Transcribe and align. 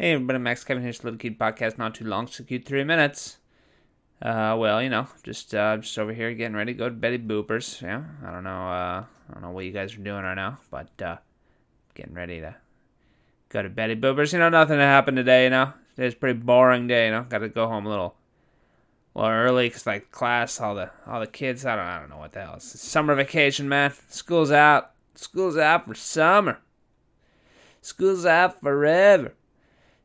Hey 0.00 0.12
everybody, 0.12 0.38
Max 0.38 0.62
Kevin 0.62 0.84
here. 0.84 0.92
Little 0.92 1.18
Kid 1.18 1.40
Podcast, 1.40 1.76
not 1.76 1.96
too 1.96 2.04
long, 2.04 2.28
so 2.28 2.44
cute 2.44 2.64
three 2.64 2.84
minutes. 2.84 3.38
Uh, 4.22 4.54
well, 4.56 4.80
you 4.80 4.88
know, 4.88 5.08
just 5.24 5.52
uh, 5.52 5.76
just 5.78 5.98
over 5.98 6.12
here 6.12 6.32
getting 6.34 6.54
ready 6.54 6.72
to 6.72 6.78
go 6.78 6.88
to 6.88 6.94
Betty 6.94 7.18
Boopers. 7.18 7.82
Yeah, 7.82 8.04
I 8.24 8.30
don't 8.30 8.44
know, 8.44 8.68
uh, 8.68 9.02
I 9.02 9.32
don't 9.32 9.42
know 9.42 9.50
what 9.50 9.64
you 9.64 9.72
guys 9.72 9.94
are 9.94 9.98
doing 9.98 10.22
right 10.22 10.36
now, 10.36 10.58
but 10.70 11.02
uh, 11.02 11.16
getting 11.96 12.14
ready 12.14 12.38
to 12.38 12.54
go 13.48 13.60
to 13.60 13.68
Betty 13.68 13.96
Boopers. 13.96 14.32
You 14.32 14.38
know, 14.38 14.48
nothing 14.48 14.78
happened 14.78 15.16
today. 15.16 15.42
You 15.42 15.50
know, 15.50 15.72
today's 15.96 16.12
a 16.12 16.16
pretty 16.16 16.38
boring 16.38 16.86
day. 16.86 17.06
You 17.06 17.10
know, 17.10 17.26
got 17.28 17.38
to 17.38 17.48
go 17.48 17.66
home 17.66 17.84
a 17.84 17.90
little, 17.90 18.14
well 19.14 19.26
early 19.26 19.68
because 19.68 19.84
like 19.84 20.12
class, 20.12 20.60
all 20.60 20.76
the 20.76 20.90
all 21.08 21.18
the 21.18 21.26
kids. 21.26 21.66
I 21.66 21.74
don't 21.74 21.84
I 21.84 21.98
don't 21.98 22.10
know 22.10 22.18
what 22.18 22.34
the 22.34 22.42
hell. 22.42 22.54
It's 22.54 22.80
summer 22.80 23.16
vacation, 23.16 23.68
man. 23.68 23.92
School's 24.10 24.52
out. 24.52 24.92
School's 25.16 25.56
out 25.56 25.86
for 25.88 25.94
summer. 25.94 26.60
School's 27.82 28.24
out 28.24 28.60
forever. 28.60 29.34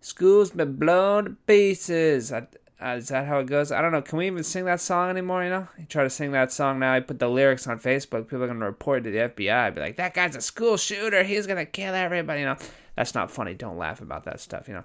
School's 0.03 0.51
been 0.51 0.75
blown 0.75 1.23
to 1.23 1.29
pieces. 1.47 2.33
I, 2.33 2.45
uh, 2.81 2.97
is 2.97 3.07
that 3.07 3.25
how 3.25 3.39
it 3.39 3.47
goes? 3.47 3.71
I 3.71 3.81
don't 3.81 3.93
know. 3.93 4.01
Can 4.01 4.17
we 4.17 4.27
even 4.27 4.43
sing 4.43 4.65
that 4.65 4.81
song 4.81 5.09
anymore? 5.09 5.45
You 5.45 5.49
know, 5.49 5.67
you 5.79 5.85
try 5.85 6.03
to 6.03 6.09
sing 6.09 6.33
that 6.33 6.51
song 6.51 6.79
now. 6.79 6.93
I 6.93 6.99
put 6.99 7.19
the 7.19 7.29
lyrics 7.29 7.67
on 7.67 7.79
Facebook. 7.79 8.27
People 8.27 8.43
are 8.43 8.47
gonna 8.47 8.65
report 8.65 9.05
to 9.05 9.11
the 9.11 9.19
FBI. 9.19 9.73
Be 9.73 9.79
like, 9.79 9.95
that 9.95 10.13
guy's 10.13 10.35
a 10.35 10.41
school 10.41 10.75
shooter. 10.75 11.23
He's 11.23 11.47
gonna 11.47 11.65
kill 11.65 11.95
everybody. 11.95 12.41
You 12.41 12.47
know, 12.47 12.57
that's 12.97 13.15
not 13.15 13.31
funny. 13.31 13.53
Don't 13.53 13.77
laugh 13.77 14.01
about 14.01 14.25
that 14.25 14.41
stuff. 14.41 14.67
You 14.67 14.73
know. 14.73 14.83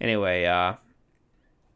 Anyway, 0.00 0.44
uh, 0.44 0.74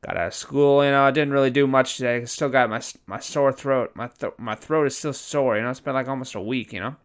got 0.02 0.16
out 0.16 0.28
of 0.28 0.34
school. 0.34 0.84
You 0.84 0.92
know, 0.92 1.02
I 1.02 1.10
didn't 1.10 1.32
really 1.32 1.50
do 1.50 1.66
much 1.66 1.96
today. 1.96 2.18
I 2.18 2.24
still 2.26 2.50
got 2.50 2.70
my 2.70 2.80
my 3.08 3.18
sore 3.18 3.52
throat. 3.52 3.96
My 3.96 4.06
th- 4.06 4.34
my 4.38 4.54
throat 4.54 4.86
is 4.86 4.96
still 4.96 5.12
sore. 5.12 5.56
You 5.56 5.62
know, 5.64 5.70
it's 5.70 5.80
been 5.80 5.94
like 5.94 6.06
almost 6.06 6.36
a 6.36 6.40
week. 6.40 6.72
You 6.72 6.78
know, 6.78 6.96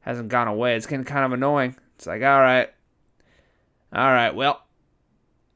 hasn't 0.00 0.28
gone 0.28 0.48
away. 0.48 0.76
It's 0.76 0.84
getting 0.84 1.06
kind 1.06 1.24
of 1.24 1.32
annoying. 1.32 1.76
It's 1.96 2.06
like, 2.06 2.20
all 2.20 2.42
right, 2.42 2.68
all 3.90 4.12
right, 4.12 4.34
well 4.34 4.66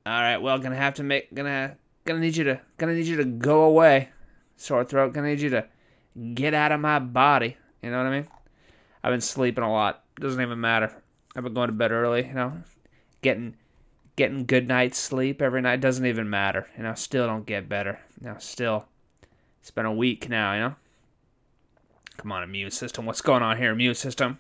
all 0.07 0.21
right, 0.21 0.37
well, 0.37 0.57
gonna 0.61 0.77
have 0.77 0.95
to 0.95 1.03
make 1.03 1.35
gonna 1.35 1.77
gonna 2.05 2.21
need 2.21 2.37
you 2.37 2.45
to 2.45 2.61
gonna 2.79 2.95
need 2.95 3.07
you 3.07 3.17
to 3.17 3.25
go 3.25 3.63
away, 3.65 4.11
sore 4.57 4.85
throat. 4.85 5.13
Gonna 5.13 5.27
need 5.27 5.41
you 5.41 5.51
to 5.51 5.67
get 6.33 6.55
out 6.55 6.71
of 6.71 6.79
my 6.79 7.01
body. 7.01 7.57
You 7.83 7.91
know 7.91 7.99
what 7.99 8.07
I 8.07 8.21
mean? 8.21 8.29
I've 9.03 9.13
been 9.13 9.21
sleeping 9.21 9.65
a 9.65 9.73
lot. 9.73 10.05
Doesn't 10.21 10.41
even 10.41 10.61
matter. 10.61 11.03
I've 11.35 11.43
been 11.43 11.55
going 11.55 11.69
to 11.69 11.73
bed 11.73 11.91
early. 11.91 12.25
You 12.25 12.35
know, 12.35 12.53
getting 13.21 13.57
getting 14.15 14.47
good 14.47 14.69
night's 14.69 14.99
sleep 14.99 15.43
every 15.43 15.61
night 15.61 15.81
doesn't 15.81 16.07
even 16.07 16.31
matter. 16.31 16.69
You 16.77 16.85
know, 16.85 16.95
still 16.95 17.27
don't 17.27 17.45
get 17.45 17.69
better. 17.69 17.99
You 18.21 18.29
know, 18.29 18.37
still. 18.39 18.87
It's 19.61 19.73
been 19.73 19.87
a 19.87 19.93
week 19.93 20.29
now. 20.29 20.55
You 20.55 20.61
know. 20.61 20.75
Come 22.17 22.31
on, 22.31 22.45
immune 22.45 22.71
system. 22.71 23.07
What's 23.07 23.21
going 23.21 23.43
on 23.43 23.57
here, 23.57 23.73
immune 23.73 23.97
system? 23.97 24.39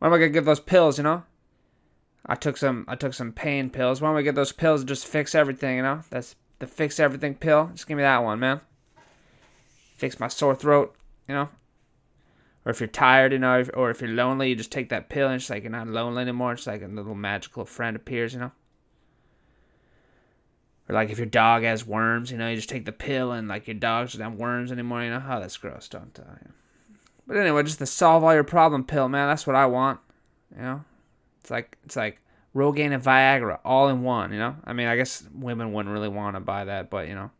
When 0.00 0.10
am 0.10 0.14
I 0.14 0.18
gonna 0.18 0.30
give 0.30 0.44
those 0.44 0.58
pills? 0.58 0.98
You 0.98 1.04
know. 1.04 1.22
I 2.24 2.34
took 2.34 2.56
some 2.56 2.84
I 2.88 2.94
took 2.94 3.14
some 3.14 3.32
pain 3.32 3.70
pills. 3.70 4.00
Why 4.00 4.08
don't 4.08 4.16
we 4.16 4.22
get 4.22 4.34
those 4.34 4.52
pills 4.52 4.82
and 4.82 4.88
just 4.88 5.06
fix 5.06 5.34
everything, 5.34 5.76
you 5.76 5.82
know? 5.82 6.02
That's 6.10 6.36
the 6.60 6.66
fix 6.66 7.00
everything 7.00 7.34
pill. 7.34 7.70
Just 7.72 7.88
give 7.88 7.96
me 7.96 8.02
that 8.02 8.22
one, 8.22 8.38
man. 8.38 8.60
Fix 9.96 10.20
my 10.20 10.28
sore 10.28 10.54
throat, 10.54 10.94
you 11.28 11.34
know? 11.34 11.48
Or 12.64 12.70
if 12.70 12.80
you're 12.80 12.86
tired, 12.86 13.32
you 13.32 13.40
know, 13.40 13.64
or 13.74 13.90
if 13.90 14.00
you're 14.00 14.10
lonely, 14.10 14.50
you 14.50 14.54
just 14.54 14.70
take 14.70 14.88
that 14.90 15.08
pill 15.08 15.26
and 15.26 15.36
it's 15.36 15.50
like 15.50 15.64
you're 15.64 15.72
not 15.72 15.88
lonely 15.88 16.22
anymore. 16.22 16.52
It's 16.52 16.66
like 16.66 16.82
a 16.82 16.86
little 16.86 17.14
magical 17.14 17.64
friend 17.64 17.96
appears, 17.96 18.34
you 18.34 18.38
know? 18.38 18.52
Or 20.88 20.94
like 20.94 21.10
if 21.10 21.18
your 21.18 21.26
dog 21.26 21.64
has 21.64 21.84
worms, 21.84 22.30
you 22.30 22.38
know, 22.38 22.48
you 22.48 22.56
just 22.56 22.68
take 22.68 22.84
the 22.84 22.92
pill 22.92 23.32
and 23.32 23.48
like 23.48 23.66
your 23.66 23.74
dog 23.74 24.06
doesn't 24.06 24.20
have 24.20 24.34
worms 24.34 24.70
anymore, 24.70 25.02
you 25.02 25.10
know? 25.10 25.22
Oh, 25.28 25.40
that's 25.40 25.56
gross, 25.56 25.88
don't 25.88 26.16
yeah. 26.16 26.50
But 27.26 27.36
anyway, 27.36 27.64
just 27.64 27.78
to 27.78 27.86
solve 27.86 28.22
all 28.22 28.34
your 28.34 28.44
problem 28.44 28.84
pill, 28.84 29.08
man. 29.08 29.28
That's 29.28 29.46
what 29.46 29.56
I 29.56 29.66
want, 29.66 29.98
you 30.54 30.62
know? 30.62 30.84
It's 31.42 31.50
like 31.50 31.76
it's 31.84 31.96
like 31.96 32.20
Rogaine 32.54 32.94
and 32.94 33.02
Viagra 33.02 33.58
all 33.64 33.88
in 33.88 34.02
one. 34.02 34.32
You 34.32 34.38
know, 34.38 34.56
I 34.64 34.72
mean, 34.72 34.86
I 34.86 34.96
guess 34.96 35.24
women 35.34 35.72
wouldn't 35.72 35.92
really 35.92 36.08
want 36.08 36.36
to 36.36 36.40
buy 36.40 36.64
that, 36.64 36.88
but 36.88 37.08
you 37.08 37.14
know, 37.16 37.30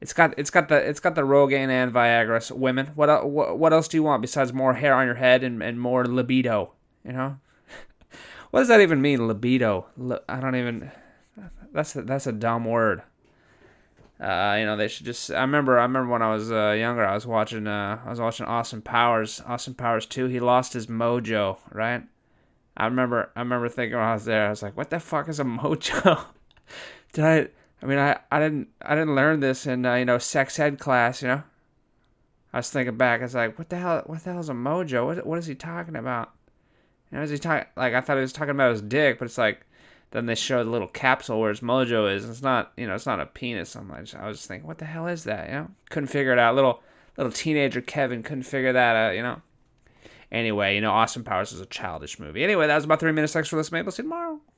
it's 0.00 0.14
got 0.14 0.34
it's 0.38 0.50
got 0.50 0.68
the 0.68 0.76
it's 0.76 1.00
got 1.00 1.14
the 1.14 1.22
Rogaine 1.22 1.68
and 1.68 1.92
Viagra. 1.92 2.42
So 2.42 2.54
women, 2.54 2.86
what 2.94 3.28
what 3.28 3.58
what 3.58 3.72
else 3.74 3.88
do 3.88 3.98
you 3.98 4.02
want 4.02 4.22
besides 4.22 4.52
more 4.52 4.74
hair 4.74 4.94
on 4.94 5.06
your 5.06 5.16
head 5.16 5.44
and, 5.44 5.62
and 5.62 5.78
more 5.78 6.06
libido? 6.06 6.72
You 7.04 7.12
know, 7.12 7.38
what 8.50 8.60
does 8.60 8.68
that 8.68 8.80
even 8.80 9.02
mean? 9.02 9.26
Libido? 9.26 9.86
I 10.28 10.40
don't 10.40 10.56
even. 10.56 10.90
That's 11.72 11.94
a, 11.94 12.02
that's 12.02 12.26
a 12.26 12.32
dumb 12.32 12.64
word. 12.64 13.02
Uh, 14.18 14.56
you 14.58 14.64
know, 14.64 14.78
they 14.78 14.88
should 14.88 15.04
just. 15.04 15.30
I 15.30 15.42
remember. 15.42 15.78
I 15.78 15.82
remember 15.82 16.10
when 16.10 16.22
I 16.22 16.32
was 16.32 16.50
uh, 16.50 16.70
younger. 16.70 17.04
I 17.04 17.12
was 17.12 17.26
watching. 17.26 17.66
Uh, 17.66 18.00
I 18.02 18.08
was 18.08 18.20
watching 18.20 18.46
Austin 18.46 18.80
Powers. 18.80 19.42
Austin 19.44 19.74
Powers 19.74 20.06
two. 20.06 20.24
He 20.26 20.40
lost 20.40 20.72
his 20.72 20.86
mojo. 20.86 21.58
Right 21.70 22.04
I 22.76 22.86
remember 22.86 23.30
I 23.34 23.40
remember 23.40 23.68
thinking 23.68 23.96
when 23.96 24.06
I 24.06 24.14
was 24.14 24.24
there, 24.24 24.46
I 24.46 24.50
was 24.50 24.62
like, 24.62 24.76
what 24.76 24.90
the 24.90 25.00
fuck 25.00 25.28
is 25.28 25.40
a 25.40 25.44
mojo? 25.44 26.24
Did 27.12 27.24
I 27.24 27.48
I 27.82 27.86
mean 27.86 27.98
I, 27.98 28.18
I 28.30 28.40
didn't 28.40 28.68
I 28.82 28.94
didn't 28.94 29.14
learn 29.14 29.40
this 29.40 29.66
in 29.66 29.86
uh, 29.86 29.94
you 29.94 30.04
know 30.04 30.18
sex 30.18 30.58
ed 30.58 30.78
class, 30.78 31.22
you 31.22 31.28
know? 31.28 31.42
I 32.52 32.58
was 32.58 32.70
thinking 32.70 32.96
back, 32.96 33.20
I 33.20 33.24
was 33.24 33.34
like, 33.34 33.58
what 33.58 33.68
the 33.68 33.76
hell 33.76 34.02
what 34.06 34.24
the 34.24 34.32
hell 34.32 34.40
is 34.40 34.48
a 34.48 34.54
mojo? 34.54 35.06
What 35.06 35.26
what 35.26 35.38
is 35.38 35.46
he 35.46 35.54
talking 35.54 35.96
about? 35.96 36.32
Know, 37.12 37.22
is 37.22 37.30
he 37.30 37.38
talking 37.38 37.66
like 37.76 37.94
I 37.94 38.00
thought 38.00 38.16
he 38.16 38.22
was 38.22 38.32
talking 38.32 38.50
about 38.50 38.72
his 38.72 38.82
dick, 38.82 39.18
but 39.18 39.26
it's 39.26 39.38
like 39.38 39.60
then 40.10 40.26
they 40.26 40.34
show 40.34 40.62
the 40.62 40.70
little 40.70 40.88
capsule 40.88 41.40
where 41.40 41.50
his 41.50 41.60
mojo 41.60 42.12
is. 42.14 42.28
It's 42.28 42.42
not 42.42 42.72
you 42.76 42.86
know, 42.86 42.94
it's 42.94 43.06
not 43.06 43.20
a 43.20 43.26
penis. 43.26 43.74
I'm 43.74 43.88
like, 43.88 44.14
I 44.14 44.28
was 44.28 44.38
just 44.38 44.48
thinking, 44.48 44.66
what 44.66 44.78
the 44.78 44.84
hell 44.84 45.06
is 45.06 45.24
that? 45.24 45.48
You 45.48 45.54
know? 45.54 45.68
Couldn't 45.90 46.08
figure 46.08 46.32
it 46.32 46.38
out. 46.38 46.54
Little 46.54 46.82
little 47.16 47.32
teenager 47.32 47.80
Kevin 47.80 48.22
couldn't 48.22 48.42
figure 48.42 48.72
that 48.72 48.96
out, 48.96 49.16
you 49.16 49.22
know? 49.22 49.40
Anyway, 50.36 50.74
you 50.74 50.82
know, 50.82 50.90
Austin 50.90 51.24
Powers 51.24 51.52
is 51.52 51.60
a 51.60 51.66
childish 51.66 52.18
movie. 52.18 52.44
Anyway, 52.44 52.66
that 52.66 52.74
was 52.74 52.84
about 52.84 53.00
three 53.00 53.12
minutes. 53.12 53.34
extra. 53.34 53.56
listening. 53.56 53.84
We'll 53.84 53.92
see 53.92 54.02
tomorrow. 54.02 54.38